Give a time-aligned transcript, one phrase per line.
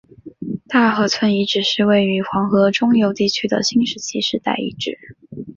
[0.67, 4.97] 大河村遗址是位于黄河中游地区的新石器时代遗址。